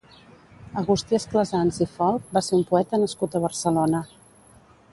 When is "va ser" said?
2.37-2.57